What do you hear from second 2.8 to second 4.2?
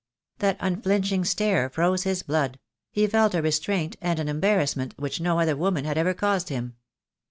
he felt a restraint and